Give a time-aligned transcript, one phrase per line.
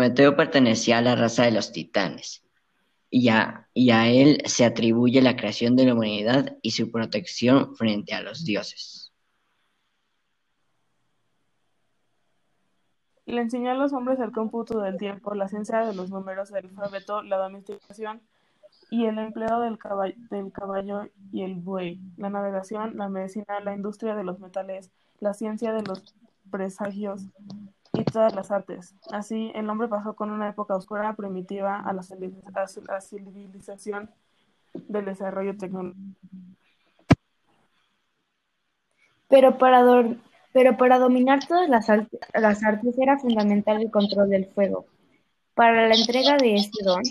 [0.00, 2.42] Prometeo pertenecía a la raza de los titanes,
[3.10, 8.22] y a, él se atribuye la creación de la humanidad y su protección frente a
[8.22, 9.12] los dioses.
[13.26, 16.64] Le enseñó a los hombres el cómputo del tiempo, la ciencia de los números, el
[16.64, 18.22] alfabeto, la domesticación
[18.90, 24.24] y el empleo del caballo, y el buey, la navegación, la medicina, la industria de
[24.24, 26.14] los metales, la ciencia de los
[26.50, 27.26] presagios
[28.10, 28.94] todas las artes.
[29.10, 32.02] Así, el hombre pasó con una época oscura primitiva a la,
[33.00, 34.10] civilización
[34.74, 36.16] del desarrollo tecnológico.
[39.28, 39.82] Pero para,
[40.98, 41.86] dominar todas las,
[42.34, 44.86] las artes era fundamental el control del fuego.
[45.54, 47.02] Para la entrega de este don,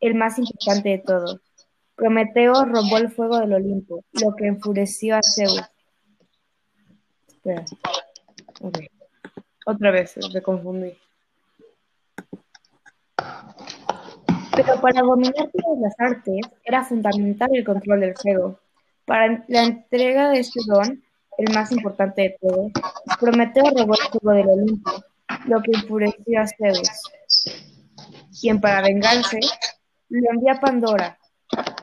[0.00, 1.40] el más importante de todos,
[1.94, 5.62] Prometeo robó el fuego del Olimpo, lo que enfureció a Zeus.
[7.28, 7.64] Espera.
[9.66, 10.92] Otra vez, me confundí.
[14.54, 18.58] Pero para dominar todas las artes era fundamental el control del fuego.
[19.04, 21.02] Para la entrega de este don,
[21.38, 22.72] el más importante de todos,
[23.18, 24.90] Prometeo robó el fuego del Olimpo,
[25.46, 26.90] lo que enfureció a Zeus,
[28.40, 29.40] quien para vengarse
[30.08, 31.18] le envía a Pandora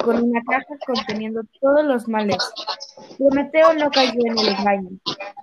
[0.03, 2.37] con una caja conteniendo todos los males.
[3.17, 4.89] Prometeo no cayó en el engaño,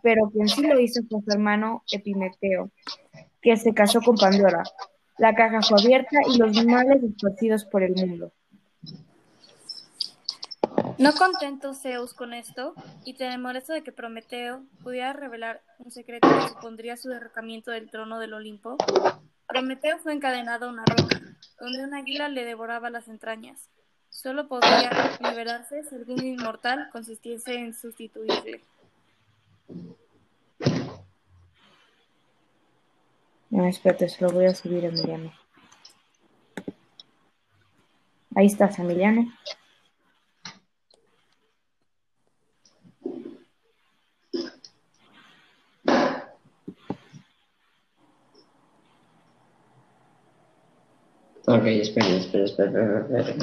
[0.03, 2.71] pero quien sí lo hizo fue su hermano Epimeteo,
[3.41, 4.63] que se casó con Pandora.
[5.19, 8.33] La caja fue abierta y los males esparcidos por el mundo.
[10.99, 16.49] No contento Zeus con esto, y temeroso de que Prometeo pudiera revelar un secreto que
[16.49, 18.77] supondría su derrocamiento del trono del Olimpo,
[19.47, 21.21] Prometeo fue encadenado a una roca,
[21.61, 23.69] donde un águila le devoraba las entrañas.
[24.09, 28.63] Solo podría liberarse si algún inmortal consistiese en sustituirle.
[33.57, 35.33] No, espérate, se lo voy a subir a Emiliano.
[38.35, 39.33] Ahí estás, Emiliano.
[51.47, 53.35] Ok, espera, espera, espera, espera.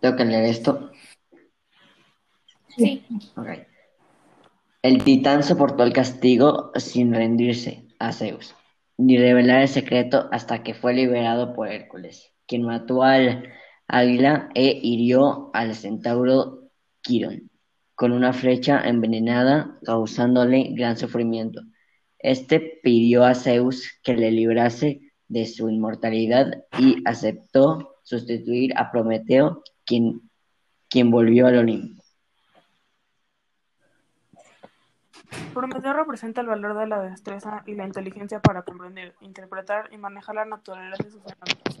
[0.00, 0.90] ¿Tengo que leer esto?
[2.76, 3.04] Sí.
[3.36, 3.64] Okay.
[4.82, 8.54] El titán soportó el castigo sin rendirse a Zeus,
[8.98, 13.48] ni revelar el secreto hasta que fue liberado por Hércules, quien mató al
[13.88, 16.70] águila e hirió al centauro
[17.00, 17.50] Quirón
[17.94, 21.62] con una flecha envenenada, causándole gran sufrimiento.
[22.18, 29.62] Este pidió a Zeus que le librase de su inmortalidad y aceptó sustituir a Prometeo,
[29.84, 30.22] quien,
[30.88, 32.03] quien volvió al Olimpo.
[35.54, 40.34] Prometeo representa el valor de la destreza y la inteligencia para comprender, interpretar y manejar
[40.34, 41.80] la naturaleza de sus fenómenos,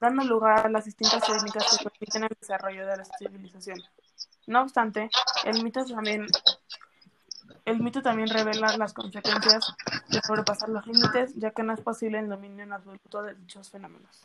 [0.00, 3.80] dando lugar a las distintas técnicas que permiten el desarrollo de la civilización.
[4.48, 5.08] No obstante,
[5.44, 5.84] el mito
[8.02, 9.72] también revela las consecuencias
[10.08, 13.70] de sobrepasar los límites, ya que no es posible el dominio en absoluto de dichos
[13.70, 14.20] fenómenos.